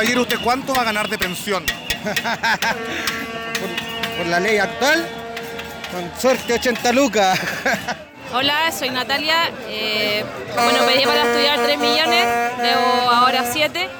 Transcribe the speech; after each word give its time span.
Caballero, 0.00 0.22
¿usted 0.22 0.38
cuánto 0.42 0.72
va 0.72 0.80
a 0.80 0.84
ganar 0.84 1.10
de 1.10 1.18
pensión? 1.18 1.62
por, 4.16 4.26
la 4.28 4.40
ley 4.40 4.56
actual, 4.56 5.06
con 5.92 6.10
suerte 6.18 6.54
80 6.54 6.92
lucas. 6.92 7.38
Hola, 8.32 8.72
soy 8.72 8.88
Natalia. 8.88 9.50
Eh, 9.68 10.24
bueno, 10.54 10.86
pedí 10.86 11.04
para 11.04 11.24
estudiar 11.24 11.62
3 11.62 11.78
millones, 11.78 12.26
debo 12.62 13.10
ahora 13.10 13.44
7. 13.52 13.90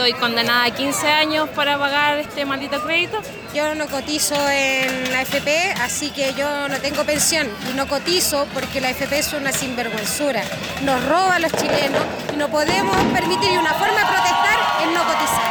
Estoy 0.00 0.14
condenada 0.14 0.64
a 0.64 0.70
15 0.70 1.08
años 1.08 1.46
para 1.50 1.78
pagar 1.78 2.16
este 2.16 2.46
maldito 2.46 2.82
crédito. 2.82 3.20
Yo 3.54 3.74
no 3.74 3.86
cotizo 3.86 4.34
en 4.50 5.12
la 5.12 5.20
FP, 5.20 5.74
así 5.82 6.08
que 6.08 6.32
yo 6.32 6.68
no 6.70 6.78
tengo 6.78 7.04
pensión 7.04 7.46
y 7.70 7.76
no 7.76 7.86
cotizo 7.86 8.46
porque 8.54 8.80
la 8.80 8.88
FP 8.88 9.18
es 9.18 9.34
una 9.34 9.52
sinvergüenzura. 9.52 10.40
Nos 10.84 11.04
roba 11.04 11.34
a 11.34 11.38
los 11.38 11.52
chilenos 11.52 12.00
y 12.32 12.38
no 12.38 12.48
podemos 12.48 12.96
permitir, 13.12 13.52
y 13.52 13.58
una 13.58 13.74
forma 13.74 13.98
de 13.98 14.06
protestar 14.06 14.58
es 14.80 14.86
no 14.86 15.04
cotizar. 15.04 15.50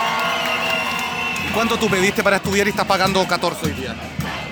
¿Cuánto 1.54 1.78
tú 1.78 1.88
pediste 1.88 2.24
para 2.24 2.38
estudiar 2.38 2.66
y 2.66 2.72
estás 2.72 2.88
pagando 2.88 3.28
14 3.28 3.68
hoy 3.68 3.74
día? 3.74 3.94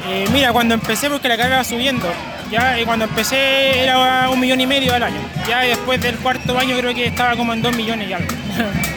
Eh, 0.09 0.27
mira, 0.31 0.53
cuando 0.53 0.75
empecé, 0.75 1.09
porque 1.09 1.27
la 1.27 1.37
carga 1.37 1.57
va 1.57 1.63
subiendo, 1.63 2.07
ya 2.51 2.79
y 2.79 2.85
cuando 2.85 3.05
empecé 3.05 3.81
era 3.81 4.29
un 4.29 4.39
millón 4.39 4.61
y 4.61 4.67
medio 4.67 4.93
al 4.93 5.01
año. 5.01 5.21
Ya 5.47 5.61
después 5.61 5.99
del 5.99 6.17
cuarto 6.17 6.55
año 6.55 6.77
creo 6.77 6.93
que 6.93 7.07
estaba 7.07 7.35
como 7.35 7.51
en 7.53 7.63
dos 7.63 7.75
millones 7.75 8.07
y 8.07 8.13
algo. 8.13 8.27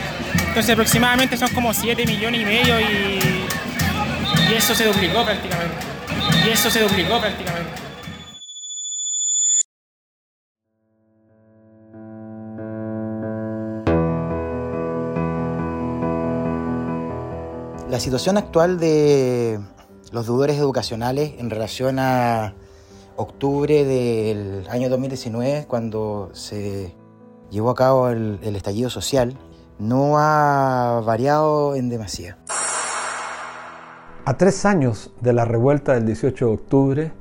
Entonces 0.50 0.72
aproximadamente 0.72 1.36
son 1.36 1.48
como 1.54 1.72
7 1.72 2.04
millones 2.06 2.40
y 2.40 2.44
medio 2.44 2.80
y, 2.80 3.20
eso 4.52 4.74
se 4.74 4.84
duplicó 4.84 5.24
prácticamente. 5.24 5.76
Y 6.44 6.50
eso 6.50 6.68
se 6.68 6.82
duplicó 6.82 7.20
prácticamente. 7.20 7.70
La 17.88 18.00
situación 18.00 18.36
actual 18.36 18.80
de 18.80 19.60
los 20.10 20.26
deudores 20.26 20.58
educacionales 20.58 21.34
en 21.38 21.48
relación 21.48 22.00
a 22.00 22.54
octubre 23.14 23.84
del 23.84 24.66
año 24.68 24.88
2019, 24.88 25.66
cuando 25.68 26.30
se 26.32 26.92
llevó 27.52 27.70
a 27.70 27.76
cabo 27.76 28.08
el 28.08 28.56
estallido 28.56 28.90
social, 28.90 29.36
no 29.80 30.18
ha 30.18 31.00
variado 31.04 31.74
en 31.74 31.88
demasía. 31.88 32.36
A 34.26 34.36
tres 34.36 34.64
años 34.66 35.12
de 35.20 35.32
la 35.32 35.44
revuelta 35.44 35.94
del 35.94 36.06
18 36.06 36.46
de 36.46 36.52
octubre, 36.52 37.12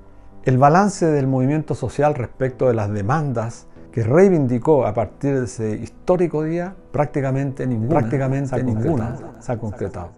el 0.44 0.58
balance 0.58 1.06
del 1.06 1.26
movimiento 1.26 1.74
social 1.74 2.14
respecto 2.16 2.68
de 2.68 2.74
las 2.74 2.92
demandas 2.92 3.66
que 3.92 4.04
reivindicó 4.04 4.86
a 4.86 4.94
partir 4.94 5.40
de 5.40 5.46
ese 5.46 5.72
histórico 5.72 6.44
día, 6.44 6.76
prácticamente 6.92 7.66
ninguna, 7.66 8.00
prácticamente 8.00 8.64
ninguna 8.64 9.16
se 9.40 9.52
ha 9.52 9.58
concretado. 9.58 10.12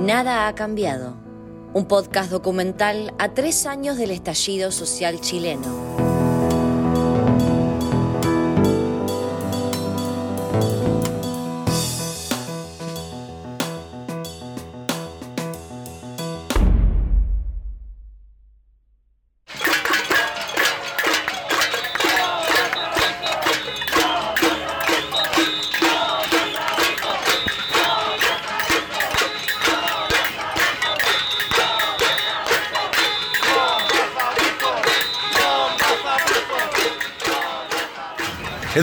Nada 0.00 0.48
ha 0.48 0.54
cambiado 0.54 1.27
un 1.74 1.86
podcast 1.86 2.30
documental 2.30 3.12
a 3.18 3.34
tres 3.34 3.66
años 3.66 3.96
del 3.96 4.10
estallido 4.10 4.70
social 4.70 5.20
chileno. 5.20 5.88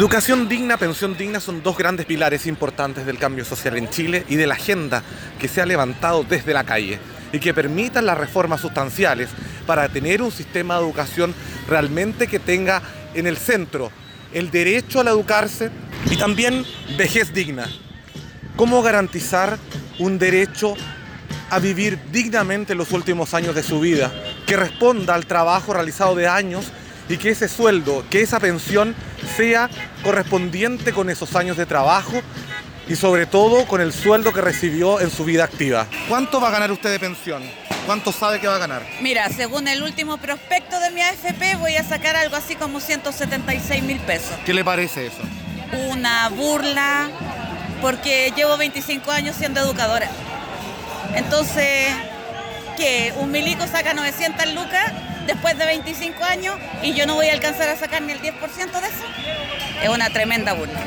Educación 0.05 0.47
digna, 0.47 0.77
pensión 0.77 1.17
digna 1.17 1.39
son 1.39 1.63
dos 1.63 1.75
grandes 1.75 2.05
pilares 2.05 2.45
importantes 2.45 3.07
del 3.07 3.17
cambio 3.17 3.43
social 3.43 3.75
en 3.75 3.89
Chile 3.89 4.23
y 4.29 4.35
de 4.35 4.45
la 4.45 4.53
agenda 4.53 5.01
que 5.39 5.47
se 5.47 5.63
ha 5.63 5.65
levantado 5.65 6.23
desde 6.23 6.53
la 6.53 6.63
calle 6.63 6.99
y 7.33 7.39
que 7.39 7.55
permitan 7.55 8.05
las 8.05 8.15
reformas 8.15 8.61
sustanciales 8.61 9.29
para 9.65 9.89
tener 9.89 10.21
un 10.21 10.31
sistema 10.31 10.75
de 10.75 10.81
educación 10.81 11.33
realmente 11.67 12.27
que 12.27 12.37
tenga 12.37 12.83
en 13.15 13.25
el 13.25 13.35
centro 13.35 13.91
el 14.31 14.51
derecho 14.51 14.99
a 14.99 15.03
la 15.03 15.09
educarse 15.09 15.71
y 16.11 16.17
también 16.17 16.63
vejez 16.99 17.33
digna. 17.33 17.67
¿Cómo 18.55 18.83
garantizar 18.83 19.57
un 19.97 20.19
derecho 20.19 20.75
a 21.49 21.57
vivir 21.57 21.97
dignamente 22.11 22.75
los 22.75 22.91
últimos 22.91 23.33
años 23.33 23.55
de 23.55 23.63
su 23.63 23.79
vida, 23.79 24.13
que 24.45 24.55
responda 24.55 25.15
al 25.15 25.25
trabajo 25.25 25.73
realizado 25.73 26.13
de 26.13 26.27
años 26.27 26.65
y 27.09 27.17
que 27.17 27.29
ese 27.29 27.47
sueldo, 27.47 28.05
que 28.09 28.21
esa 28.21 28.39
pensión 28.39 28.95
sea 29.37 29.69
correspondiente 30.03 30.93
con 30.93 31.09
esos 31.09 31.35
años 31.35 31.57
de 31.57 31.65
trabajo 31.65 32.21
y 32.87 32.95
sobre 32.95 33.25
todo 33.25 33.65
con 33.65 33.81
el 33.81 33.93
sueldo 33.93 34.33
que 34.33 34.41
recibió 34.41 34.99
en 34.99 35.09
su 35.09 35.25
vida 35.25 35.43
activa. 35.43 35.87
¿Cuánto 36.07 36.39
va 36.39 36.49
a 36.49 36.51
ganar 36.51 36.71
usted 36.71 36.91
de 36.91 36.99
pensión? 36.99 37.43
¿Cuánto 37.85 38.11
sabe 38.11 38.39
que 38.39 38.47
va 38.47 38.55
a 38.55 38.59
ganar? 38.59 38.83
Mira, 39.01 39.29
según 39.29 39.67
el 39.67 39.83
último 39.83 40.17
prospecto 40.17 40.79
de 40.79 40.89
mi 40.91 41.01
AFP 41.01 41.55
voy 41.59 41.75
a 41.75 41.83
sacar 41.83 42.15
algo 42.15 42.35
así 42.35 42.55
como 42.55 42.79
176 42.79 43.83
mil 43.83 43.99
pesos. 43.99 44.35
¿Qué 44.45 44.53
le 44.53 44.63
parece 44.63 45.07
eso? 45.07 45.21
Una 45.89 46.29
burla, 46.29 47.09
porque 47.81 48.33
llevo 48.35 48.57
25 48.57 49.11
años 49.11 49.35
siendo 49.35 49.59
educadora. 49.59 50.09
Entonces, 51.13 51.93
¿qué? 52.77 53.13
¿Un 53.17 53.31
milico 53.31 53.67
saca 53.67 53.93
900 53.93 54.53
lucas? 54.53 54.91
Después 55.27 55.57
de 55.57 55.65
25 55.65 56.23
años 56.23 56.55
y 56.81 56.93
yo 56.93 57.05
no 57.05 57.15
voy 57.15 57.27
a 57.27 57.33
alcanzar 57.33 57.69
a 57.69 57.75
sacar 57.75 58.01
ni 58.01 58.13
el 58.13 58.21
10% 58.21 58.33
de 58.81 58.87
eso. 58.87 59.05
Es 59.81 59.89
una 59.89 60.09
tremenda 60.09 60.53
burla. 60.53 60.79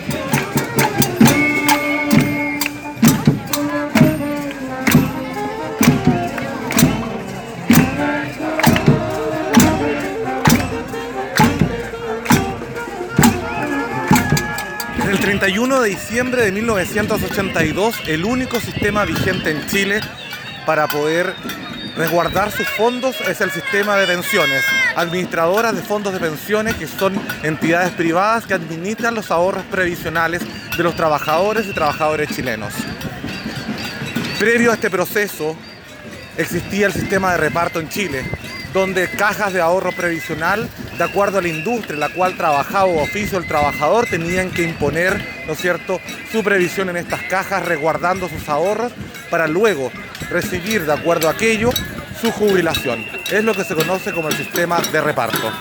El 15.08 15.20
31 15.20 15.80
de 15.80 15.88
diciembre 15.88 16.42
de 16.42 16.52
1982, 16.52 17.96
el 18.08 18.24
único 18.24 18.60
sistema 18.60 19.04
vigente 19.04 19.50
en 19.50 19.66
Chile 19.66 20.00
para 20.66 20.86
poder 20.86 21.34
resguardar 21.98 22.52
sus 22.52 22.68
fondos 22.68 23.20
es 23.22 23.40
el 23.40 23.50
sistema 23.50 23.96
de 23.96 24.06
pensiones. 24.06 24.64
Administradoras 24.94 25.74
de 25.74 25.82
fondos 25.82 26.12
de 26.12 26.20
pensiones 26.20 26.76
que 26.76 26.86
son 26.86 27.20
entidades 27.42 27.90
privadas 27.90 28.46
que 28.46 28.54
administran 28.54 29.16
los 29.16 29.32
ahorros 29.32 29.64
previsionales 29.64 30.42
de 30.76 30.82
los 30.84 30.94
trabajadores 30.94 31.66
y 31.66 31.74
trabajadores 31.74 32.30
chilenos. 32.34 32.72
Previo 34.38 34.70
a 34.70 34.74
este 34.74 34.90
proceso 34.90 35.56
existía 36.36 36.86
el 36.86 36.92
sistema 36.92 37.32
de 37.32 37.38
reparto 37.38 37.80
en 37.80 37.88
Chile, 37.88 38.24
donde 38.72 39.08
cajas 39.08 39.52
de 39.52 39.60
ahorro 39.60 39.90
previsional, 39.90 40.68
de 40.98 41.04
acuerdo 41.04 41.38
a 41.38 41.42
la 41.42 41.48
industria 41.48 41.94
en 41.94 42.00
la 42.00 42.08
cual 42.08 42.36
trabajaba 42.36 42.86
o 42.86 43.02
oficio 43.02 43.38
el 43.38 43.46
trabajador, 43.46 44.06
tenían 44.06 44.50
que 44.50 44.64
imponer, 44.64 45.24
¿no 45.46 45.52
es 45.52 45.60
cierto?, 45.60 46.00
su 46.32 46.42
previsión 46.42 46.88
en 46.88 46.96
estas 46.96 47.22
cajas, 47.22 47.64
resguardando 47.64 48.28
sus 48.28 48.48
ahorros, 48.48 48.92
para 49.30 49.46
luego 49.46 49.92
recibir, 50.28 50.84
de 50.84 50.92
acuerdo 50.92 51.28
a 51.28 51.32
aquello, 51.32 51.70
su 52.20 52.32
jubilación. 52.32 53.06
Es 53.30 53.44
lo 53.44 53.54
que 53.54 53.62
se 53.62 53.76
conoce 53.76 54.12
como 54.12 54.28
el 54.28 54.36
sistema 54.36 54.80
de 54.92 55.00
reparto. 55.00 55.52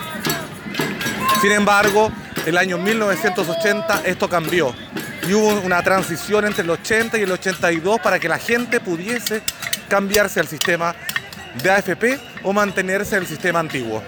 Sin 1.40 1.52
embargo, 1.52 2.12
el 2.48 2.58
año 2.58 2.80
1980 2.80 4.02
esto 4.06 4.28
cambió 4.28 4.74
y 5.28 5.34
hubo 5.34 5.60
una 5.62 5.84
transición 5.84 6.46
entre 6.46 6.64
el 6.64 6.70
80 6.72 7.18
y 7.20 7.22
el 7.22 7.32
82 7.32 8.00
para 8.00 8.18
que 8.20 8.28
la 8.28 8.40
gente 8.40 8.80
pudiese 8.80 9.44
cambiarse 9.88 10.40
al 10.40 10.48
sistema 10.48 10.96
de 11.62 11.70
AFP 11.70 12.20
o 12.44 12.54
mantenerse 12.54 13.16
en 13.16 13.22
el 13.22 13.28
sistema 13.28 13.60
antiguo, 13.60 14.02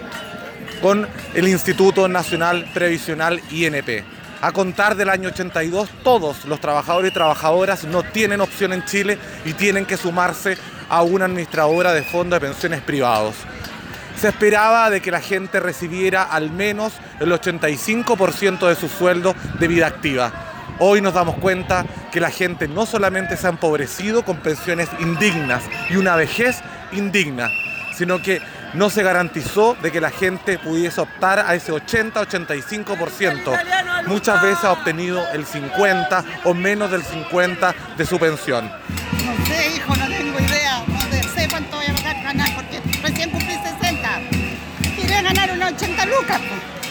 con 0.80 1.06
el 1.34 1.48
Instituto 1.48 2.08
Nacional 2.08 2.66
Previsional 2.72 3.40
INP. 3.50 4.04
A 4.42 4.52
contar 4.52 4.96
del 4.96 5.10
año 5.10 5.28
82, 5.28 5.90
todos 6.02 6.46
los 6.46 6.60
trabajadores 6.60 7.10
y 7.10 7.14
trabajadoras 7.14 7.84
no 7.84 8.02
tienen 8.02 8.40
opción 8.40 8.72
en 8.72 8.84
Chile 8.86 9.18
y 9.44 9.52
tienen 9.52 9.84
que 9.84 9.98
sumarse 9.98 10.56
a 10.88 11.02
una 11.02 11.26
administradora 11.26 11.92
de 11.92 12.02
fondos 12.02 12.40
de 12.40 12.46
pensiones 12.46 12.80
privados. 12.80 13.34
Se 14.18 14.28
esperaba 14.28 14.90
de 14.90 15.00
que 15.00 15.10
la 15.10 15.20
gente 15.20 15.60
recibiera 15.60 16.22
al 16.22 16.50
menos 16.50 16.94
el 17.20 17.30
85% 17.32 18.68
de 18.68 18.74
su 18.74 18.88
sueldo 18.88 19.34
de 19.58 19.68
vida 19.68 19.86
activa. 19.86 20.32
Hoy 20.78 21.02
nos 21.02 21.14
damos 21.14 21.36
cuenta 21.36 21.84
que 22.10 22.20
la 22.20 22.30
gente 22.30 22.66
no 22.66 22.86
solamente 22.86 23.36
se 23.36 23.46
ha 23.46 23.50
empobrecido 23.50 24.24
con 24.24 24.38
pensiones 24.38 24.88
indignas 25.00 25.62
y 25.90 25.96
una 25.96 26.16
vejez 26.16 26.60
indigna, 26.92 27.50
sino 27.94 28.22
que 28.22 28.40
no 28.74 28.90
se 28.90 29.02
garantizó 29.02 29.76
de 29.80 29.90
que 29.90 30.00
la 30.00 30.10
gente 30.10 30.58
pudiese 30.58 31.00
optar 31.00 31.38
a 31.40 31.54
ese 31.54 31.72
80-85%. 31.72 34.06
Muchas 34.06 34.42
veces 34.42 34.64
ha 34.64 34.72
obtenido 34.72 35.26
el 35.32 35.46
50 35.46 36.24
o 36.44 36.54
menos 36.54 36.90
del 36.90 37.02
50 37.02 37.74
de 37.96 38.06
su 38.06 38.18
pensión. 38.18 38.70
No 39.24 39.46
sé, 39.46 39.76
hijo, 39.76 39.96
no 39.96 40.06
tengo 40.06 40.38
idea. 40.40 40.84
No 40.86 41.00
sé 41.34 41.48
cuánto 41.48 41.76
voy 41.76 41.86
a 41.86 41.92
ganar 42.22 42.54
porque 42.54 42.80
recién 43.02 43.30
cumplí 43.30 43.54
60. 43.54 44.20
Quería 44.96 45.22
ganar 45.22 45.50
unos 45.52 45.72
80 45.72 46.06
lucas. 46.06 46.40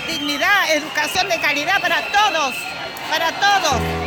Dignidad, 0.07 0.71
educación 0.73 1.29
de 1.29 1.39
calidad 1.39 1.79
para 1.81 2.01
todos, 2.11 2.55
para 3.11 3.31
todos. 3.31 3.98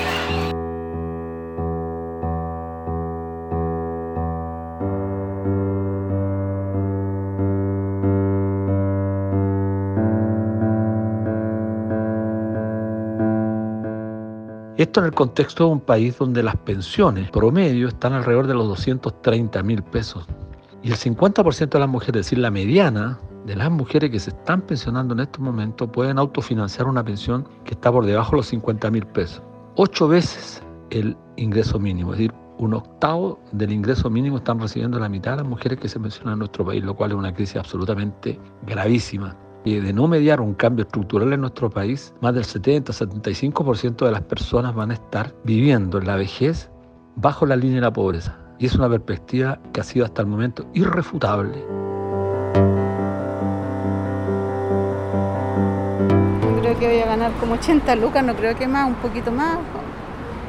Esto 14.82 14.99
en 14.99 15.06
el 15.06 15.14
contexto 15.14 15.67
de 15.67 15.70
un 15.75 15.81
país 15.81 16.19
donde 16.19 16.43
las 16.43 16.56
pensiones 16.56 17.31
promedio 17.31 17.87
están 17.87 18.14
alrededor 18.14 18.49
de 18.49 18.55
los 18.55 18.67
230 18.67 19.62
mil 19.62 19.81
pesos. 19.81 20.26
Y 20.82 20.90
el 20.90 20.96
50% 20.96 21.69
de 21.69 21.79
las 21.79 21.88
mujeres, 21.88 22.17
es 22.23 22.26
decir, 22.26 22.38
la 22.38 22.50
mediana 22.50 23.17
de 23.46 23.55
las 23.55 23.70
mujeres 23.70 24.11
que 24.11 24.19
se 24.19 24.31
están 24.31 24.61
pensionando 24.62 25.14
en 25.14 25.20
estos 25.20 25.40
momentos, 25.40 25.88
pueden 25.93 26.19
autofinanciar 26.19 26.88
una 26.88 27.05
pensión 27.05 27.46
que 27.64 27.75
está 27.75 27.93
por 27.93 28.05
debajo 28.05 28.32
de 28.32 28.38
los 28.38 28.46
50 28.46 28.90
mil 28.90 29.06
pesos. 29.06 29.40
Ocho 29.76 30.08
veces 30.08 30.61
el 30.90 31.17
ingreso 31.37 31.78
mínimo, 31.78 32.12
es 32.14 32.19
decir, 32.19 32.35
un 32.58 32.75
octavo 32.75 33.38
del 33.52 33.70
ingreso 33.73 34.11
mínimo 34.11 34.38
están 34.38 34.58
recibiendo 34.58 34.99
la 34.99 35.08
mitad 35.08 35.31
de 35.31 35.37
las 35.37 35.46
mujeres 35.46 35.78
que 35.78 35.88
se 35.88 36.00
pensionan 36.00 36.32
en 36.32 36.38
nuestro 36.40 36.67
país, 36.67 36.82
lo 36.82 36.96
cual 36.96 37.12
es 37.12 37.17
una 37.17 37.32
crisis 37.32 37.55
absolutamente 37.55 38.37
gravísima. 38.67 39.37
Y 39.64 39.79
de 39.79 39.93
no 39.93 40.09
mediar 40.09 40.41
un 40.41 40.55
cambio 40.55 40.85
estructural 40.85 41.32
en 41.32 41.41
nuestro 41.41 41.70
país, 41.70 42.12
más 42.20 42.35
del 42.35 42.44
70-75% 42.44 44.05
de 44.05 44.11
las 44.11 44.23
personas 44.23 44.75
van 44.75 44.91
a 44.91 44.94
estar 44.94 45.32
viviendo 45.44 45.99
en 45.99 46.06
la 46.06 46.17
vejez 46.17 46.69
bajo 47.14 47.47
la 47.47 47.55
línea 47.55 47.76
de 47.76 47.82
la 47.82 47.93
pobreza. 47.93 48.37
Y 48.59 48.67
es 48.67 48.75
una 48.75 48.88
perspectiva 48.88 49.61
que 49.73 49.81
ha 49.81 49.85
sido 49.85 50.05
hasta 50.05 50.23
el 50.23 50.29
momento 50.29 50.67
irrefutable. 50.75 51.64
Creo 56.61 56.79
que 56.79 56.87
voy 56.88 56.99
a 56.99 57.06
ganar 57.06 57.31
como 57.38 57.55
80 57.55 57.94
lucas, 57.97 58.25
no 58.25 58.35
creo 58.35 58.56
que 58.56 58.67
más, 58.67 58.88
un 58.88 58.94
poquito 58.97 59.31
más, 59.31 59.59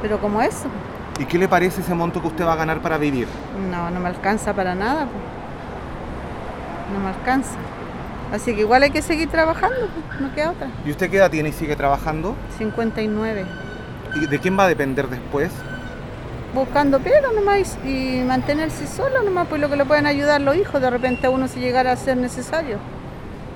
pero 0.02 0.18
como 0.18 0.42
eso. 0.42 0.66
¿Y 1.20 1.24
qué 1.26 1.38
le 1.38 1.46
parece 1.46 1.82
ese 1.82 1.94
monto 1.94 2.20
que 2.20 2.26
usted 2.26 2.44
va 2.44 2.54
a 2.54 2.56
ganar 2.56 2.80
para 2.80 2.98
vivir? 2.98 3.28
No, 3.70 3.90
no 3.90 4.00
me 4.00 4.08
alcanza 4.08 4.52
para 4.52 4.74
nada. 4.74 5.06
pues. 5.06 5.22
No 6.92 7.00
me 7.00 7.08
alcanza. 7.10 7.56
Así 8.32 8.54
que 8.54 8.60
igual 8.60 8.82
hay 8.82 8.90
que 8.90 9.02
seguir 9.02 9.28
trabajando, 9.28 9.76
pues, 10.08 10.20
no 10.20 10.34
queda 10.34 10.50
otra. 10.50 10.68
¿Y 10.84 10.90
usted 10.90 11.10
qué 11.10 11.18
edad 11.18 11.30
tiene 11.30 11.50
y 11.50 11.52
sigue 11.52 11.76
trabajando? 11.76 12.34
59. 12.58 13.44
¿Y 14.16 14.26
de 14.26 14.38
quién 14.38 14.58
va 14.58 14.64
a 14.64 14.68
depender 14.68 15.08
después? 15.08 15.50
Buscando 16.54 17.00
pega 17.00 17.32
nomás 17.32 17.76
y, 17.84 18.20
y 18.20 18.24
mantenerse 18.24 18.86
solo 18.86 19.22
nomás, 19.22 19.48
pues 19.48 19.60
lo 19.60 19.68
que 19.68 19.76
le 19.76 19.84
pueden 19.84 20.06
ayudar 20.06 20.40
los 20.40 20.56
hijos, 20.56 20.80
de 20.80 20.90
repente 20.90 21.26
a 21.26 21.30
uno 21.30 21.48
si 21.48 21.60
llegara 21.60 21.92
a 21.92 21.96
ser 21.96 22.16
necesario. 22.16 22.78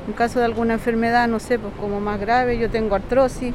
En 0.06 0.14
caso 0.14 0.38
de 0.38 0.46
alguna 0.46 0.74
enfermedad, 0.74 1.28
no 1.28 1.38
sé, 1.38 1.58
pues 1.58 1.72
como 1.78 2.00
más 2.00 2.18
grave, 2.18 2.58
yo 2.58 2.70
tengo 2.70 2.94
artrosis, 2.94 3.54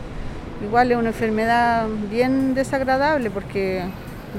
igual 0.64 0.92
es 0.92 0.98
una 0.98 1.10
enfermedad 1.10 1.88
bien 2.10 2.54
desagradable 2.54 3.30
porque 3.30 3.84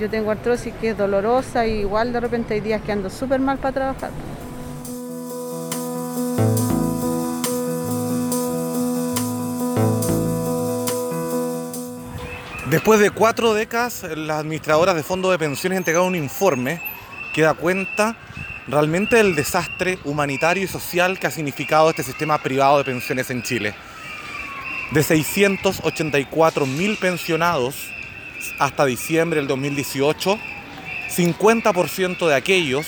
yo 0.00 0.08
tengo 0.08 0.30
artrosis 0.30 0.72
que 0.80 0.90
es 0.90 0.96
dolorosa 0.96 1.66
y 1.66 1.80
igual 1.80 2.12
de 2.12 2.20
repente 2.20 2.54
hay 2.54 2.60
días 2.60 2.80
que 2.82 2.92
ando 2.92 3.10
súper 3.10 3.40
mal 3.40 3.58
para 3.58 3.72
trabajar. 3.72 4.10
Después 12.70 12.98
de 12.98 13.10
cuatro 13.10 13.52
décadas, 13.52 14.06
las 14.16 14.38
administradoras 14.38 14.94
de 14.94 15.02
fondos 15.02 15.30
de 15.30 15.38
pensiones 15.38 15.76
entregaron 15.76 16.08
un 16.08 16.16
informe 16.16 16.80
que 17.34 17.42
da 17.42 17.52
cuenta 17.52 18.16
realmente 18.66 19.16
del 19.16 19.34
desastre 19.34 19.98
humanitario 20.04 20.64
y 20.64 20.66
social 20.66 21.18
que 21.18 21.26
ha 21.26 21.30
significado 21.30 21.90
este 21.90 22.02
sistema 22.02 22.38
privado 22.38 22.78
de 22.78 22.84
pensiones 22.84 23.28
en 23.28 23.42
Chile. 23.42 23.74
De 24.92 25.02
684 25.02 26.64
mil 26.64 26.96
pensionados 26.96 27.74
hasta 28.58 28.86
diciembre 28.86 29.40
del 29.40 29.46
2018, 29.46 30.38
50% 31.14 32.26
de 32.26 32.34
aquellos 32.34 32.86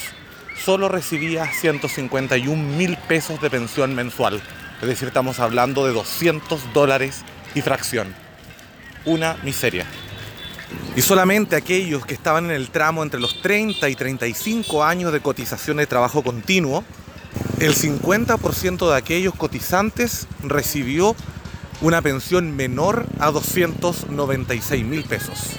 solo 0.58 0.88
recibía 0.88 1.52
151 1.52 2.56
mil 2.78 2.96
pesos 3.08 3.42
de 3.42 3.50
pensión 3.50 3.94
mensual. 3.94 4.40
Es 4.80 4.88
decir, 4.88 5.08
estamos 5.08 5.38
hablando 5.38 5.86
de 5.86 5.92
200 5.92 6.72
dólares 6.72 7.26
y 7.54 7.60
fracción. 7.60 8.25
Una 9.06 9.36
miseria. 9.42 9.86
Y 10.96 11.02
solamente 11.02 11.56
aquellos 11.56 12.04
que 12.04 12.14
estaban 12.14 12.46
en 12.46 12.50
el 12.50 12.70
tramo 12.70 13.02
entre 13.02 13.20
los 13.20 13.40
30 13.40 13.88
y 13.88 13.94
35 13.94 14.84
años 14.84 15.12
de 15.12 15.20
cotización 15.20 15.78
de 15.78 15.86
trabajo 15.86 16.22
continuo, 16.22 16.84
el 17.60 17.74
50% 17.74 18.90
de 18.90 18.96
aquellos 18.96 19.34
cotizantes 19.34 20.26
recibió 20.42 21.14
una 21.80 22.02
pensión 22.02 22.56
menor 22.56 23.06
a 23.18 23.30
296 23.30 24.84
mil 24.84 25.04
pesos. 25.04 25.50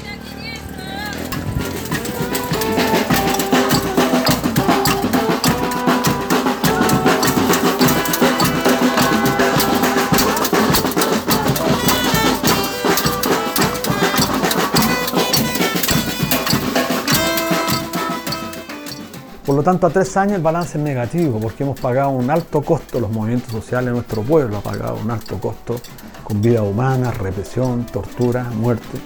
Tanto, 19.68 19.86
a 19.86 19.90
tres 19.90 20.16
años 20.16 20.38
el 20.38 20.42
balance 20.42 20.78
es 20.78 20.84
negativo 20.86 21.42
porque 21.42 21.64
hemos 21.66 21.78
pagado 21.78 22.12
un 22.12 22.32
alto 22.32 22.62
costo, 22.62 23.02
los 23.02 23.12
movimientos 23.12 23.52
sociales 23.52 23.88
de 23.88 23.96
nuestro 23.96 24.22
pueblo 24.22 24.56
ha 24.56 24.62
pagado 24.62 24.96
un 24.96 25.12
alto 25.12 25.38
costo 25.40 25.76
con 26.24 26.42
vida 26.42 26.62
humana, 26.62 27.12
represión, 27.12 27.86
tortura, 27.86 28.46
muerte. 28.46 28.98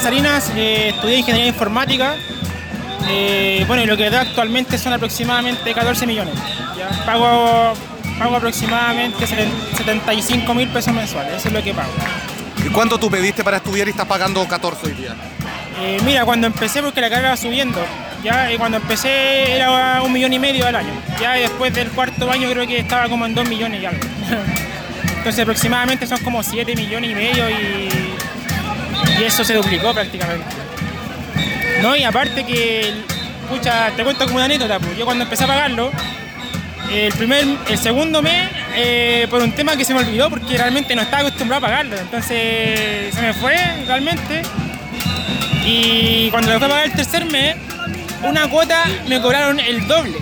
Salinas, 0.00 0.50
eh, 0.56 0.92
estudié 0.94 1.18
ingeniería 1.18 1.48
informática. 1.48 2.14
Eh, 3.08 3.64
bueno, 3.66 3.82
y 3.82 3.86
lo 3.86 3.96
que 3.96 4.08
da 4.08 4.22
actualmente 4.22 4.78
son 4.78 4.94
aproximadamente 4.94 5.74
14 5.74 6.06
millones. 6.06 6.34
Ya, 6.78 7.04
pago, 7.04 7.74
pago 8.18 8.36
aproximadamente 8.36 9.26
75 9.26 10.54
mil 10.54 10.68
pesos 10.68 10.94
mensuales, 10.94 11.34
eso 11.36 11.48
es 11.48 11.54
lo 11.54 11.62
que 11.62 11.74
pago. 11.74 11.90
¿Y 12.64 12.68
cuánto 12.70 12.98
tú 12.98 13.10
pediste 13.10 13.44
para 13.44 13.58
estudiar 13.58 13.88
y 13.88 13.90
estás 13.90 14.06
pagando 14.06 14.46
14 14.46 14.86
hoy 14.86 14.92
día? 14.92 15.14
Eh, 15.82 15.98
mira, 16.04 16.24
cuando 16.24 16.46
empecé, 16.46 16.82
porque 16.82 17.00
la 17.00 17.10
carga 17.10 17.30
va 17.30 17.36
subiendo, 17.36 17.80
ya 18.22 18.52
y 18.52 18.56
cuando 18.56 18.78
empecé 18.78 19.56
era 19.56 20.02
un 20.02 20.12
millón 20.12 20.32
y 20.32 20.38
medio 20.38 20.66
al 20.66 20.76
año. 20.76 20.92
Ya 21.20 21.36
y 21.38 21.42
después 21.42 21.74
del 21.74 21.90
cuarto 21.90 22.30
año 22.30 22.50
creo 22.50 22.66
que 22.66 22.78
estaba 22.78 23.08
como 23.08 23.26
en 23.26 23.34
2 23.34 23.48
millones 23.48 23.82
y 23.82 23.86
algo. 23.86 24.00
Entonces 25.18 25.42
aproximadamente 25.42 26.06
son 26.06 26.18
como 26.24 26.42
7 26.42 26.74
millones 26.74 27.10
y 27.10 27.14
medio 27.14 27.50
y, 27.50 28.09
y 29.20 29.24
eso 29.24 29.44
se 29.44 29.54
duplicó 29.54 29.92
prácticamente. 29.92 30.46
No, 31.82 31.94
y 31.94 32.04
aparte 32.04 32.44
que, 32.44 32.92
pucha, 33.48 33.90
te 33.96 34.02
cuento 34.02 34.24
como 34.24 34.36
una 34.36 34.46
anécdota, 34.46 34.78
pues, 34.78 34.96
yo 34.96 35.04
cuando 35.04 35.24
empecé 35.24 35.44
a 35.44 35.46
pagarlo, 35.46 35.90
el 36.90 37.12
primer, 37.12 37.44
el 37.68 37.78
segundo 37.78 38.22
mes, 38.22 38.50
eh, 38.74 39.26
por 39.30 39.42
un 39.42 39.52
tema 39.52 39.76
que 39.76 39.84
se 39.84 39.94
me 39.94 40.00
olvidó 40.00 40.28
porque 40.30 40.56
realmente 40.56 40.96
no 40.96 41.02
estaba 41.02 41.20
acostumbrado 41.20 41.64
a 41.64 41.68
pagarlo, 41.68 41.96
entonces 41.98 43.14
se 43.14 43.22
me 43.22 43.32
fue 43.34 43.56
realmente. 43.86 44.42
Y 45.64 46.30
cuando 46.30 46.50
le 46.50 46.58
fue 46.58 46.66
a 46.66 46.70
pagar 46.70 46.86
el 46.86 46.92
tercer 46.92 47.26
mes, 47.26 47.56
una 48.22 48.48
cuota 48.48 48.84
me 49.06 49.20
cobraron 49.20 49.60
el 49.60 49.86
doble 49.86 50.18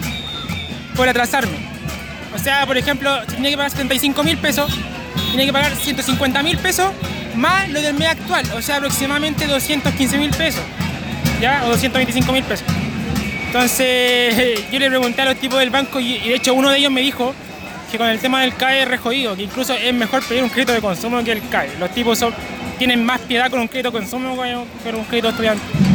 por 0.95 1.09
atrasarme. 1.09 1.57
O 2.35 2.39
sea, 2.39 2.67
por 2.67 2.77
ejemplo, 2.77 3.19
si 3.29 3.37
tenía 3.37 3.51
que 3.51 3.57
pagar 3.57 3.71
75 3.71 4.23
mil 4.25 4.37
pesos, 4.39 4.71
tenía 5.31 5.47
que 5.47 5.53
pagar 5.53 5.75
150 5.75 6.43
mil 6.43 6.59
pesos 6.59 6.93
más 7.39 7.69
lo 7.71 7.81
del 7.81 7.95
mes 7.95 8.09
actual, 8.09 8.45
o 8.57 8.61
sea, 8.61 8.77
aproximadamente 8.77 9.47
215 9.47 10.19
mil 10.19 10.31
pesos, 10.31 10.63
¿ya? 11.41 11.63
O 11.65 11.69
225 11.71 12.33
mil 12.33 12.45
pesos. 12.45 12.67
Entonces, 13.47 14.65
yo 14.73 14.79
le 14.79 14.89
pregunté 14.89 15.23
a 15.23 15.25
los 15.25 15.37
tipos 15.37 15.59
del 15.59 15.71
banco 15.71 16.01
y, 16.01 16.19
de 16.19 16.35
hecho 16.35 16.55
uno 16.55 16.71
de 16.71 16.79
ellos 16.79 16.93
me 16.93 17.01
dijo 17.01 17.35
que 17.91 17.97
con 17.97 18.09
el 18.09 18.19
tema 18.19 18.43
del 18.43 18.55
CAE 18.55 18.83
es 18.83 18.89
re 18.89 18.99
jodido, 18.99 19.35
que 19.35 19.45
incluso 19.45 19.73
es 19.73 19.95
mejor 19.95 20.23
pedir 20.23 20.43
un 20.43 20.51
crédito 20.51 20.73
de 20.73 20.81
consumo 20.81 21.23
que 21.25 21.33
el 21.33 21.49
CAE. 21.49 21.71
Los 21.79 21.91
tipos 21.91 22.23
tienen 22.79 23.05
más 23.05 23.21
piedad 23.21 23.51
con 23.51 23.61
un 23.61 23.69
crédito 23.69 23.91
de 23.91 23.99
consumo 23.99 24.41
que 24.43 24.91
con 24.91 25.01
un 25.01 25.05
crédito 25.05 25.31
estudiante. 25.31 25.88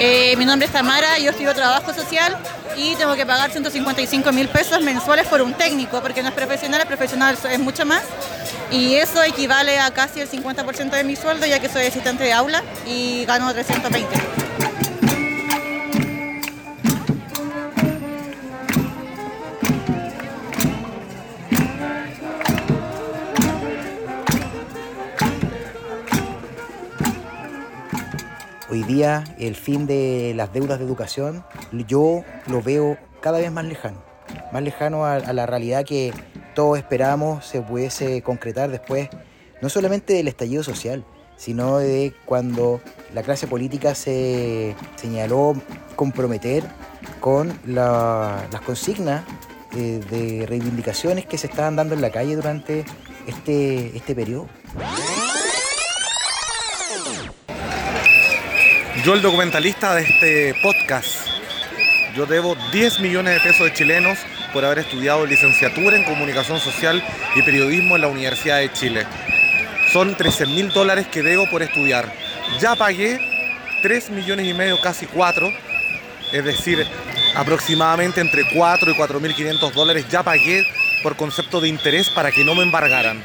Eh, 0.00 0.36
mi 0.36 0.44
nombre 0.44 0.66
es 0.66 0.72
Tamara, 0.72 1.18
yo 1.18 1.30
estudio 1.30 1.52
trabajo 1.54 1.92
social 1.92 2.36
y 2.76 2.94
tengo 2.94 3.16
que 3.16 3.26
pagar 3.26 3.50
155 3.50 4.30
mil 4.32 4.48
pesos 4.48 4.80
mensuales 4.80 5.26
por 5.26 5.42
un 5.42 5.54
técnico, 5.54 6.00
porque 6.00 6.22
no 6.22 6.28
es 6.28 6.34
profesional, 6.34 6.80
es 6.80 6.86
profesional 6.86 7.36
es 7.50 7.58
mucho 7.58 7.84
más. 7.84 8.02
Y 8.70 8.94
eso 8.94 9.22
equivale 9.24 9.80
a 9.80 9.90
casi 9.90 10.20
el 10.20 10.30
50% 10.30 10.90
de 10.90 11.04
mi 11.04 11.16
sueldo, 11.16 11.46
ya 11.46 11.58
que 11.58 11.68
soy 11.68 11.86
asistente 11.86 12.22
de 12.22 12.32
aula 12.32 12.62
y 12.86 13.24
gano 13.24 13.52
320. 13.52 14.47
El 29.04 29.54
fin 29.54 29.86
de 29.86 30.32
las 30.34 30.52
deudas 30.52 30.78
de 30.78 30.84
educación 30.84 31.44
yo 31.86 32.24
lo 32.46 32.62
veo 32.62 32.96
cada 33.20 33.38
vez 33.38 33.52
más 33.52 33.64
lejano, 33.64 34.02
más 34.52 34.62
lejano 34.62 35.04
a, 35.04 35.18
la 35.32 35.46
realidad 35.46 35.84
que 35.84 36.12
todos 36.54 36.78
esperamos 36.78 37.44
se 37.44 37.60
pudiese 37.60 38.22
concretar 38.22 38.70
después, 38.70 39.08
no 39.62 39.68
solamente 39.68 40.14
del 40.14 40.26
estallido 40.26 40.62
social, 40.62 41.04
sino 41.36 41.78
de 41.78 42.12
cuando 42.24 42.80
la 43.14 43.22
clase 43.22 43.46
política 43.46 43.94
se 43.94 44.74
señaló 44.96 45.54
comprometer 45.94 46.64
con 47.20 47.56
las 47.66 48.60
consignas 48.66 49.24
eh, 49.76 50.00
de 50.10 50.46
reivindicaciones 50.46 51.26
que 51.26 51.38
se 51.38 51.46
estaban 51.46 51.76
dando 51.76 51.94
en 51.94 52.00
la 52.00 52.10
calle 52.10 52.34
durante 52.34 52.84
este, 53.26 53.96
este 53.96 54.14
periodo. 54.14 54.48
Yo, 59.08 59.14
el 59.14 59.22
documentalista 59.22 59.94
de 59.94 60.02
este 60.02 60.54
podcast, 60.60 61.26
yo 62.14 62.26
debo 62.26 62.58
10 62.72 63.00
millones 63.00 63.32
de 63.32 63.40
pesos 63.40 63.64
de 63.64 63.72
chilenos 63.72 64.18
por 64.52 64.66
haber 64.66 64.80
estudiado 64.80 65.24
licenciatura 65.24 65.96
en 65.96 66.04
comunicación 66.04 66.60
social 66.60 67.02
y 67.34 67.40
periodismo 67.40 67.96
en 67.96 68.02
la 68.02 68.08
Universidad 68.08 68.58
de 68.58 68.70
Chile. 68.70 69.06
Son 69.94 70.14
13 70.14 70.44
mil 70.48 70.68
dólares 70.68 71.06
que 71.06 71.22
debo 71.22 71.48
por 71.48 71.62
estudiar. 71.62 72.12
Ya 72.60 72.76
pagué 72.76 73.18
3 73.80 74.10
millones 74.10 74.46
y 74.46 74.52
medio, 74.52 74.78
casi 74.78 75.06
4, 75.06 75.50
es 76.30 76.44
decir, 76.44 76.86
aproximadamente 77.34 78.20
entre 78.20 78.44
4 78.52 78.90
y 78.90 78.94
4.500 78.94 79.72
dólares 79.72 80.04
ya 80.10 80.22
pagué 80.22 80.66
por 81.02 81.16
concepto 81.16 81.62
de 81.62 81.68
interés 81.68 82.10
para 82.10 82.30
que 82.30 82.44
no 82.44 82.54
me 82.54 82.62
embargaran. 82.62 83.22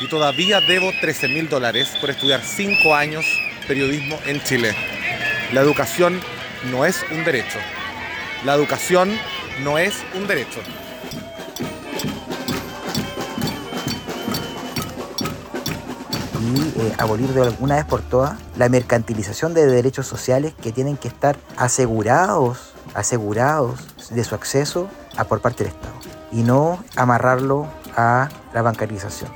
Y 0.00 0.08
todavía 0.08 0.62
debo 0.62 0.94
13 0.98 1.28
mil 1.28 1.46
dólares 1.50 1.94
por 2.00 2.08
estudiar 2.08 2.40
5 2.42 2.94
años 2.94 3.26
periodismo 3.68 4.18
en 4.24 4.42
Chile. 4.42 4.95
La 5.52 5.60
educación 5.60 6.20
no 6.70 6.84
es 6.84 7.04
un 7.12 7.24
derecho. 7.24 7.58
La 8.44 8.54
educación 8.54 9.10
no 9.62 9.78
es 9.78 9.94
un 10.14 10.26
derecho. 10.26 10.60
y 16.38 16.80
eh, 16.80 16.94
abolir 16.98 17.32
de 17.32 17.42
alguna 17.42 17.76
vez 17.76 17.84
por 17.84 18.02
todas 18.02 18.38
la 18.56 18.68
mercantilización 18.68 19.52
de 19.52 19.66
derechos 19.66 20.06
sociales 20.06 20.54
que 20.60 20.70
tienen 20.70 20.96
que 20.96 21.08
estar 21.08 21.36
asegurados, 21.56 22.72
asegurados 22.94 23.80
de 24.10 24.22
su 24.22 24.36
acceso 24.36 24.88
a 25.16 25.24
por 25.24 25.40
parte 25.40 25.64
del 25.64 25.72
Estado 25.72 25.94
y 26.30 26.42
no 26.42 26.78
amarrarlo 26.94 27.66
a 27.96 28.28
la 28.54 28.62
bancarización, 28.62 29.30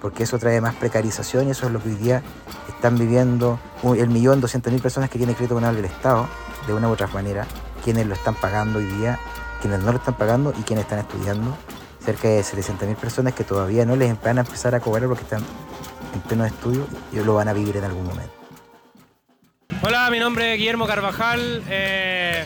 porque 0.00 0.24
eso 0.24 0.38
trae 0.38 0.60
más 0.60 0.74
precarización 0.74 1.46
y 1.46 1.50
eso 1.52 1.66
es 1.66 1.72
lo 1.72 1.80
que 1.80 1.90
hoy 1.90 1.94
día 1.94 2.22
están 2.68 2.98
viviendo 2.98 3.60
el 3.82 4.08
millón 4.08 4.40
doscientos 4.40 4.72
mil 4.72 4.82
personas 4.82 5.10
que 5.10 5.18
tienen 5.18 5.34
crédito 5.34 5.54
conable 5.54 5.82
del 5.82 5.90
Estado, 5.90 6.28
de 6.66 6.74
una 6.74 6.88
u 6.88 6.92
otra 6.92 7.06
manera, 7.08 7.46
quienes 7.84 8.06
lo 8.06 8.14
están 8.14 8.34
pagando 8.34 8.78
hoy 8.78 8.86
día, 8.86 9.18
quienes 9.60 9.80
no 9.80 9.92
lo 9.92 9.98
están 9.98 10.14
pagando 10.14 10.52
y 10.58 10.62
quienes 10.62 10.84
están 10.84 10.98
estudiando. 10.98 11.56
Cerca 12.04 12.28
de 12.28 12.42
700 12.42 12.88
mil 12.88 12.96
personas 12.96 13.34
que 13.34 13.44
todavía 13.44 13.84
no 13.84 13.96
les 13.96 14.20
van 14.22 14.38
a 14.38 14.40
empezar 14.40 14.74
a 14.74 14.80
cobrar 14.80 15.08
porque 15.08 15.24
están 15.24 15.42
en 16.14 16.20
pleno 16.22 16.44
estudio 16.44 16.86
y 17.12 17.16
lo 17.16 17.34
van 17.34 17.48
a 17.48 17.52
vivir 17.52 17.76
en 17.76 17.84
algún 17.84 18.06
momento. 18.06 18.32
Hola, 19.82 20.08
mi 20.10 20.18
nombre 20.18 20.54
es 20.54 20.58
Guillermo 20.58 20.86
Carvajal. 20.86 21.62
Eh, 21.68 22.44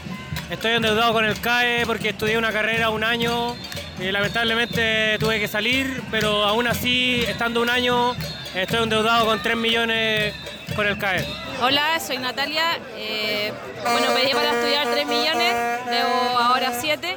estoy 0.50 0.72
endeudado 0.72 1.12
con 1.12 1.24
el 1.24 1.40
CAE 1.40 1.86
porque 1.86 2.10
estudié 2.10 2.38
una 2.38 2.52
carrera 2.52 2.90
un 2.90 3.04
año 3.04 3.54
y 4.00 4.10
lamentablemente 4.10 5.16
tuve 5.20 5.38
que 5.38 5.48
salir, 5.48 6.02
pero 6.10 6.44
aún 6.44 6.66
así, 6.66 7.22
estando 7.26 7.62
un 7.62 7.70
año, 7.70 8.14
Estoy 8.54 8.82
endeudado 8.82 9.24
con 9.24 9.42
3 9.42 9.56
millones 9.56 10.34
con 10.74 10.86
el 10.86 10.98
CAE. 10.98 11.26
Hola, 11.60 12.00
soy 12.00 12.18
Natalia. 12.18 12.78
Eh, 12.96 13.52
bueno, 13.82 14.06
pedí 14.14 14.32
para 14.32 14.52
estudiar 14.52 14.88
3 14.90 15.06
millones, 15.06 15.54
debo 15.90 16.38
ahora 16.38 16.72
7. 16.78 17.16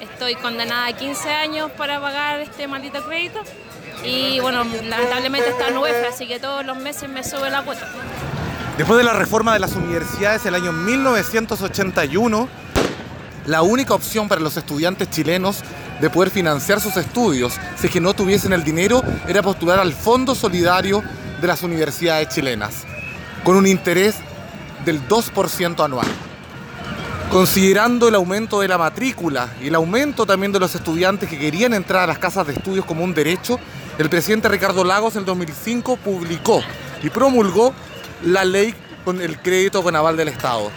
Estoy 0.00 0.34
condenada 0.36 0.86
a 0.86 0.92
15 0.92 1.30
años 1.30 1.70
para 1.72 2.00
pagar 2.00 2.40
este 2.40 2.66
maldito 2.66 3.04
crédito. 3.06 3.40
Y 4.04 4.40
bueno, 4.40 4.64
lamentablemente 4.84 5.48
está 5.48 5.68
en 5.68 5.78
UEFA, 5.78 6.08
así 6.08 6.26
que 6.26 6.38
todos 6.38 6.64
los 6.64 6.76
meses 6.78 7.08
me 7.08 7.24
sube 7.24 7.50
la 7.50 7.62
cuota. 7.62 7.88
Después 8.76 8.98
de 8.98 9.04
la 9.04 9.14
reforma 9.14 9.54
de 9.54 9.58
las 9.58 9.74
universidades 9.74 10.44
el 10.46 10.54
año 10.54 10.72
1981, 10.72 12.48
la 13.46 13.62
única 13.62 13.94
opción 13.94 14.28
para 14.28 14.40
los 14.40 14.56
estudiantes 14.56 15.08
chilenos 15.10 15.62
de 16.00 16.10
poder 16.10 16.30
financiar 16.30 16.80
sus 16.80 16.96
estudios, 16.96 17.54
si 17.76 17.86
es 17.86 17.92
que 17.92 18.00
no 18.00 18.12
tuviesen 18.12 18.52
el 18.52 18.64
dinero, 18.64 19.02
era 19.26 19.42
postular 19.42 19.78
al 19.78 19.94
Fondo 19.94 20.34
Solidario 20.34 21.02
de 21.40 21.46
las 21.46 21.62
universidades 21.62 22.28
chilenas, 22.28 22.84
con 23.44 23.56
un 23.56 23.66
interés 23.66 24.16
del 24.84 25.06
2% 25.08 25.84
anual. 25.84 26.06
Considerando 27.30 28.08
el 28.08 28.14
aumento 28.14 28.60
de 28.60 28.68
la 28.68 28.78
matrícula 28.78 29.48
y 29.60 29.66
el 29.66 29.74
aumento 29.74 30.24
también 30.24 30.52
de 30.52 30.60
los 30.60 30.74
estudiantes 30.74 31.28
que 31.28 31.38
querían 31.38 31.74
entrar 31.74 32.04
a 32.04 32.06
las 32.06 32.18
casas 32.18 32.46
de 32.46 32.52
estudios 32.52 32.84
como 32.84 33.02
un 33.02 33.14
derecho, 33.14 33.58
el 33.98 34.08
presidente 34.08 34.48
Ricardo 34.48 34.84
Lagos 34.84 35.14
en 35.14 35.20
el 35.20 35.26
2005 35.26 35.96
publicó 35.96 36.62
y 37.02 37.10
promulgó 37.10 37.74
la 38.24 38.44
ley 38.44 38.74
con 39.04 39.20
el 39.20 39.40
crédito 39.40 39.82
con 39.82 39.96
aval 39.96 40.16
del 40.16 40.28
Estado, 40.28 40.70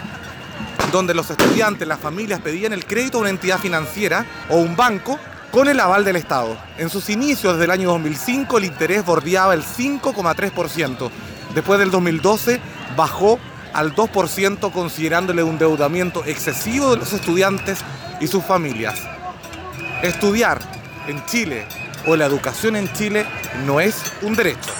donde 0.92 1.14
los 1.14 1.30
estudiantes, 1.30 1.86
las 1.86 2.00
familias 2.00 2.40
pedían 2.40 2.72
el 2.72 2.84
crédito 2.84 3.18
a 3.18 3.20
una 3.22 3.30
entidad 3.30 3.58
financiera 3.58 4.26
o 4.48 4.56
un 4.56 4.76
banco 4.76 5.18
con 5.50 5.68
el 5.68 5.80
aval 5.80 6.04
del 6.04 6.16
Estado. 6.16 6.56
En 6.78 6.88
sus 6.90 7.10
inicios, 7.10 7.54
desde 7.54 7.64
el 7.64 7.70
año 7.70 7.90
2005, 7.90 8.58
el 8.58 8.64
interés 8.64 9.04
bordeaba 9.04 9.54
el 9.54 9.62
5,3%. 9.62 11.10
Después 11.54 11.78
del 11.78 11.90
2012, 11.90 12.60
bajó 12.96 13.38
al 13.72 13.94
2% 13.94 14.72
considerándole 14.72 15.42
un 15.42 15.50
endeudamiento 15.50 16.24
excesivo 16.24 16.90
de 16.90 16.98
los 16.98 17.12
estudiantes 17.12 17.80
y 18.20 18.26
sus 18.26 18.44
familias. 18.44 19.00
Estudiar 20.02 20.60
en 21.06 21.24
Chile 21.26 21.66
o 22.06 22.16
la 22.16 22.26
educación 22.26 22.76
en 22.76 22.92
Chile 22.92 23.26
no 23.66 23.80
es 23.80 23.96
un 24.22 24.34
derecho. 24.34 24.70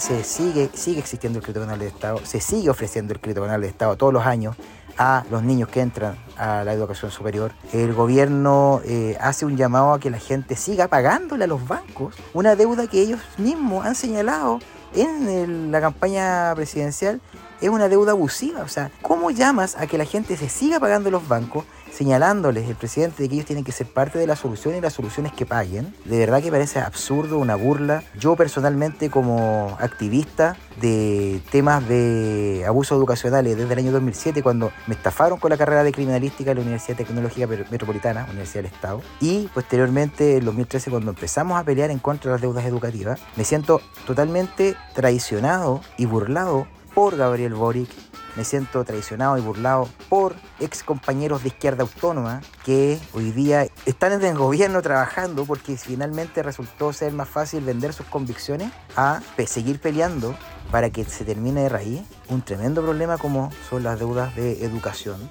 Se 0.00 0.24
sigue, 0.24 0.70
sigue 0.74 1.00
existiendo 1.00 1.38
el 1.38 1.44
crédito 1.44 1.60
canal 1.60 1.78
de 1.78 1.86
Estado, 1.86 2.20
se 2.24 2.40
sigue 2.40 2.70
ofreciendo 2.70 3.14
el 3.14 3.20
crédito 3.20 3.42
canal 3.42 3.60
de 3.60 3.68
Estado 3.68 3.96
todos 3.96 4.12
los 4.12 4.26
años 4.26 4.56
a 4.98 5.24
los 5.30 5.42
niños 5.42 5.68
que 5.68 5.80
entran 5.80 6.16
a 6.36 6.64
la 6.64 6.72
educación 6.72 7.10
superior. 7.10 7.52
El 7.72 7.92
gobierno 7.92 8.80
eh, 8.84 9.16
hace 9.20 9.44
un 9.44 9.56
llamado 9.56 9.92
a 9.92 10.00
que 10.00 10.10
la 10.10 10.18
gente 10.18 10.56
siga 10.56 10.88
pagándole 10.88 11.44
a 11.44 11.46
los 11.46 11.66
bancos 11.66 12.14
una 12.32 12.56
deuda 12.56 12.86
que 12.86 13.00
ellos 13.02 13.20
mismos 13.38 13.84
han 13.84 13.94
señalado 13.94 14.60
en 14.94 15.70
la 15.70 15.80
campaña 15.80 16.54
presidencial 16.54 17.20
es 17.60 17.68
una 17.68 17.88
deuda 17.88 18.12
abusiva. 18.12 18.62
O 18.62 18.68
sea, 18.68 18.90
¿cómo 19.02 19.30
llamas 19.30 19.76
a 19.76 19.86
que 19.86 19.98
la 19.98 20.04
gente 20.04 20.36
se 20.36 20.48
siga 20.48 20.80
pagando 20.80 21.10
los 21.10 21.26
bancos 21.26 21.64
señalándoles 21.92 22.68
el 22.68 22.76
presidente 22.76 23.22
de 23.22 23.28
que 23.28 23.34
ellos 23.36 23.46
tienen 23.46 23.64
que 23.64 23.72
ser 23.72 23.86
parte 23.86 24.18
de 24.18 24.26
la 24.26 24.36
solución 24.36 24.74
y 24.74 24.80
las 24.80 24.92
soluciones 24.92 25.32
que 25.32 25.46
paguen. 25.46 25.94
De 26.04 26.18
verdad 26.18 26.42
que 26.42 26.50
parece 26.50 26.80
absurdo, 26.80 27.38
una 27.38 27.54
burla. 27.54 28.02
Yo 28.18 28.36
personalmente 28.36 29.10
como 29.10 29.76
activista 29.80 30.56
de 30.80 31.40
temas 31.50 31.88
de 31.88 32.64
abuso 32.66 32.94
educacionales 32.96 33.56
desde 33.56 33.72
el 33.72 33.78
año 33.78 33.92
2007 33.92 34.42
cuando 34.42 34.72
me 34.86 34.94
estafaron 34.94 35.38
con 35.38 35.50
la 35.50 35.56
carrera 35.56 35.82
de 35.82 35.92
criminalística 35.92 36.50
en 36.50 36.58
la 36.58 36.62
Universidad 36.62 36.98
Tecnológica 36.98 37.46
Metropolitana, 37.46 38.26
Universidad 38.28 38.64
del 38.64 38.72
Estado, 38.72 39.02
y 39.20 39.48
posteriormente 39.54 40.36
en 40.36 40.44
2013 40.44 40.90
cuando 40.90 41.10
empezamos 41.10 41.58
a 41.58 41.64
pelear 41.64 41.90
en 41.90 41.98
contra 41.98 42.30
de 42.30 42.34
las 42.34 42.42
deudas 42.42 42.64
educativas, 42.66 43.20
me 43.36 43.44
siento 43.44 43.80
totalmente 44.06 44.76
traicionado 44.94 45.80
y 45.96 46.04
burlado 46.06 46.66
por 46.94 47.16
Gabriel 47.16 47.54
Boric 47.54 47.90
me 48.36 48.44
siento 48.44 48.84
traicionado 48.84 49.38
y 49.38 49.40
burlado 49.40 49.88
por 50.08 50.36
ex 50.60 50.82
compañeros 50.82 51.42
de 51.42 51.48
izquierda 51.48 51.82
autónoma 51.82 52.42
que 52.64 52.98
hoy 53.12 53.32
día 53.32 53.66
están 53.86 54.12
en 54.12 54.24
el 54.24 54.36
gobierno 54.36 54.82
trabajando 54.82 55.44
porque 55.44 55.76
finalmente 55.76 56.42
resultó 56.42 56.92
ser 56.92 57.12
más 57.12 57.28
fácil 57.28 57.64
vender 57.64 57.92
sus 57.92 58.06
convicciones 58.06 58.70
a 58.96 59.20
seguir 59.46 59.80
peleando 59.80 60.36
para 60.70 60.90
que 60.90 61.04
se 61.04 61.24
termine 61.24 61.62
de 61.62 61.68
raíz 61.68 62.02
un 62.28 62.42
tremendo 62.42 62.82
problema 62.82 63.18
como 63.18 63.50
son 63.70 63.82
las 63.82 63.98
deudas 63.98 64.34
de 64.36 64.64
educación. 64.64 65.30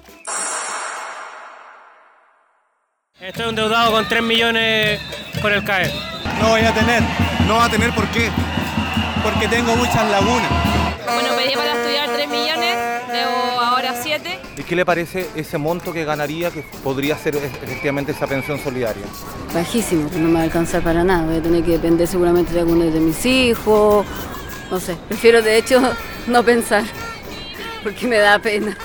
Estoy 3.20 3.48
endeudado 3.48 3.92
con 3.92 4.06
3 4.06 4.22
millones 4.22 5.00
con 5.40 5.52
el 5.52 5.64
CAE. 5.64 5.90
No 6.40 6.50
voy 6.50 6.60
a 6.60 6.74
tener. 6.74 7.02
¿No 7.46 7.56
va 7.56 7.64
a 7.64 7.70
tener 7.70 7.94
por 7.94 8.06
qué? 8.08 8.30
Porque 9.22 9.48
tengo 9.48 9.74
muchas 9.74 10.10
lagunas. 10.10 10.50
Bueno, 11.04 11.28
pedí 11.36 11.54
para 11.54 11.72
estudiar 11.72 11.95
qué 14.66 14.76
le 14.76 14.84
parece 14.84 15.28
ese 15.34 15.58
monto 15.58 15.92
que 15.92 16.04
ganaría 16.04 16.50
que 16.50 16.62
podría 16.82 17.16
ser 17.16 17.36
efectivamente 17.36 18.12
esa 18.12 18.26
pensión 18.26 18.58
solidaria? 18.58 19.04
Bajísimo, 19.54 20.10
que 20.10 20.18
no 20.18 20.28
me 20.28 20.34
va 20.34 20.40
a 20.40 20.44
alcanzar 20.44 20.82
para 20.82 21.04
nada. 21.04 21.24
Voy 21.26 21.36
a 21.36 21.42
tener 21.42 21.62
que 21.62 21.72
depender 21.72 22.06
seguramente 22.06 22.52
de 22.52 22.60
alguno 22.60 22.84
de 22.84 23.00
mis 23.00 23.24
hijos. 23.24 24.04
No 24.70 24.80
sé, 24.80 24.96
prefiero 25.08 25.40
de 25.42 25.56
hecho 25.56 25.80
no 26.26 26.42
pensar, 26.42 26.84
porque 27.82 28.06
me 28.06 28.18
da 28.18 28.38
pena. 28.38 28.76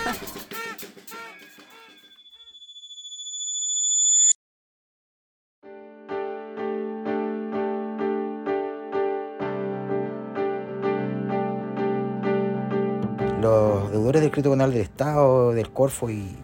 Deudores 14.41 14.73
del 14.73 14.81
Estado, 14.81 15.53
del 15.53 15.71
Corfo 15.71 16.09
y 16.09 16.35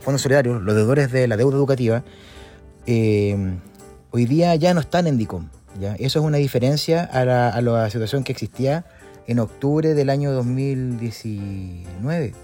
Fondo 0.00 0.18
Solidario, 0.18 0.58
los 0.58 0.74
deudores 0.74 1.12
de 1.12 1.28
la 1.28 1.36
deuda 1.36 1.56
educativa, 1.56 2.02
eh, 2.86 3.36
hoy 4.10 4.26
día 4.26 4.54
ya 4.56 4.74
no 4.74 4.80
están 4.80 5.06
en 5.06 5.16
DICOM. 5.16 5.48
¿ya? 5.80 5.94
Eso 5.94 6.18
es 6.18 6.24
una 6.24 6.38
diferencia 6.38 7.04
a 7.04 7.24
la, 7.24 7.48
a 7.48 7.62
la 7.62 7.88
situación 7.90 8.24
que 8.24 8.32
existía 8.32 8.84
en 9.26 9.38
octubre 9.38 9.94
del 9.94 10.10
año 10.10 10.32
2019. 10.32 12.34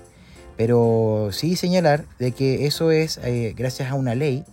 Pero 0.57 1.29
sí 1.33 1.57
señalar 1.57 2.05
de 2.19 2.33
que 2.33 2.67
eso 2.67 2.91
es 2.91 3.19
eh, 3.23 3.55
gracias 3.57 3.91
a 3.91 3.95
una 3.95 4.15
ley 4.15 4.45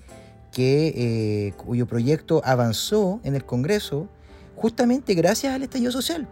que, 0.52 0.94
eh, 0.96 1.54
cuyo 1.58 1.86
proyecto 1.86 2.42
avanzó 2.46 3.20
en 3.24 3.36
el 3.36 3.44
Congreso 3.44 4.08
justamente 4.56 5.14
gracias 5.16 5.54
al 5.54 5.64
estallido 5.64 5.92
social 5.92 6.28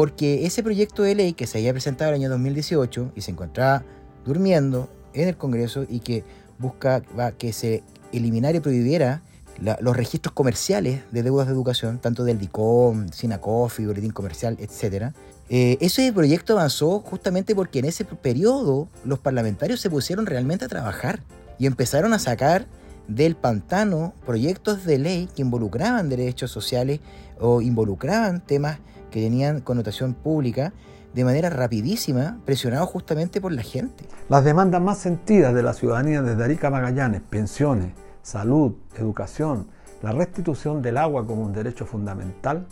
porque 0.00 0.46
ese 0.46 0.62
proyecto 0.62 1.02
de 1.02 1.14
ley 1.14 1.34
que 1.34 1.46
se 1.46 1.58
había 1.58 1.74
presentado 1.74 2.08
en 2.08 2.14
el 2.14 2.22
año 2.22 2.30
2018 2.30 3.12
y 3.14 3.20
se 3.20 3.32
encontraba 3.32 3.84
durmiendo 4.24 4.88
en 5.12 5.28
el 5.28 5.36
Congreso 5.36 5.84
y 5.86 6.00
que 6.00 6.24
busca 6.58 7.02
que 7.36 7.52
se 7.52 7.82
eliminara 8.10 8.56
y 8.56 8.60
prohibiera 8.60 9.20
los 9.58 9.94
registros 9.94 10.32
comerciales 10.32 11.02
de 11.12 11.22
deudas 11.22 11.48
de 11.48 11.52
educación, 11.52 11.98
tanto 11.98 12.24
del 12.24 12.38
DICOM, 12.38 13.10
SINACOFI, 13.10 13.84
Boletín 13.84 14.12
Comercial, 14.12 14.56
etc. 14.58 15.12
Eh, 15.50 15.76
ese 15.82 16.10
proyecto 16.14 16.54
avanzó 16.54 17.00
justamente 17.00 17.54
porque 17.54 17.80
en 17.80 17.84
ese 17.84 18.06
periodo 18.06 18.88
los 19.04 19.18
parlamentarios 19.18 19.82
se 19.82 19.90
pusieron 19.90 20.24
realmente 20.24 20.64
a 20.64 20.68
trabajar 20.68 21.20
y 21.58 21.66
empezaron 21.66 22.14
a 22.14 22.18
sacar 22.18 22.64
del 23.06 23.36
pantano 23.36 24.14
proyectos 24.24 24.86
de 24.86 24.96
ley 24.96 25.28
que 25.36 25.42
involucraban 25.42 26.08
derechos 26.08 26.50
sociales 26.50 27.00
o 27.38 27.60
involucraban 27.60 28.40
temas 28.40 28.78
que 29.10 29.20
tenían 29.20 29.60
connotación 29.60 30.14
pública 30.14 30.72
de 31.14 31.24
manera 31.24 31.50
rapidísima, 31.50 32.38
presionados 32.44 32.88
justamente 32.88 33.40
por 33.40 33.52
la 33.52 33.62
gente. 33.62 34.04
Las 34.28 34.44
demandas 34.44 34.80
más 34.80 34.98
sentidas 34.98 35.54
de 35.54 35.62
la 35.62 35.72
ciudadanía 35.72 36.22
desde 36.22 36.44
Arica 36.44 36.70
Magallanes, 36.70 37.20
pensiones, 37.22 37.92
salud, 38.22 38.74
educación, 38.96 39.66
la 40.02 40.12
restitución 40.12 40.82
del 40.82 40.96
agua 40.96 41.26
como 41.26 41.42
un 41.42 41.52
derecho 41.52 41.84
fundamental, 41.84 42.66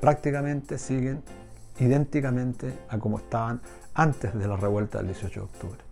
prácticamente 0.00 0.78
siguen 0.78 1.22
idénticamente 1.78 2.76
a 2.88 2.98
como 2.98 3.18
estaban 3.18 3.60
antes 3.94 4.34
de 4.34 4.48
la 4.48 4.56
revuelta 4.56 4.98
del 4.98 5.08
18 5.08 5.40
de 5.40 5.46
octubre. 5.46 5.87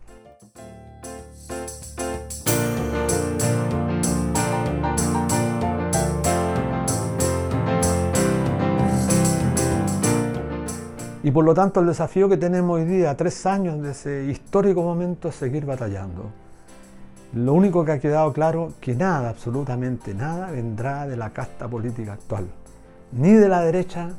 Y 11.26 11.32
por 11.32 11.44
lo 11.44 11.54
tanto 11.54 11.80
el 11.80 11.86
desafío 11.86 12.28
que 12.28 12.36
tenemos 12.36 12.76
hoy 12.76 12.84
día, 12.84 13.16
tres 13.16 13.46
años 13.46 13.82
de 13.82 13.90
ese 13.90 14.26
histórico 14.26 14.84
momento, 14.84 15.28
es 15.28 15.34
seguir 15.34 15.66
batallando. 15.66 16.30
Lo 17.32 17.52
único 17.52 17.84
que 17.84 17.90
ha 17.90 17.98
quedado 17.98 18.32
claro 18.32 18.74
que 18.80 18.94
nada, 18.94 19.30
absolutamente 19.30 20.14
nada, 20.14 20.52
vendrá 20.52 21.04
de 21.08 21.16
la 21.16 21.30
casta 21.30 21.66
política 21.66 22.12
actual. 22.12 22.46
Ni 23.10 23.32
de 23.32 23.48
la 23.48 23.62
derecha, 23.62 24.10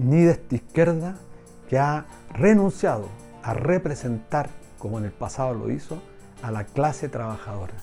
ni 0.00 0.22
de 0.22 0.32
esta 0.32 0.56
izquierda, 0.56 1.14
que 1.68 1.78
ha 1.78 2.06
renunciado 2.32 3.06
a 3.44 3.54
representar, 3.54 4.50
como 4.80 4.98
en 4.98 5.04
el 5.04 5.12
pasado 5.12 5.54
lo 5.54 5.70
hizo, 5.70 6.02
a 6.42 6.50
la 6.50 6.64
clase 6.64 7.08
trabajadora. 7.08 7.74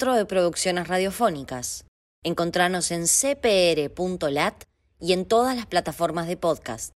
Centro 0.00 0.16
de 0.16 0.24
Producciones 0.24 0.88
Radiofónicas. 0.88 1.84
Encontranos 2.24 2.90
en 2.90 3.04
cpr.lat 3.06 4.64
y 4.98 5.12
en 5.12 5.26
todas 5.26 5.54
las 5.54 5.66
plataformas 5.66 6.26
de 6.26 6.38
podcast. 6.38 6.94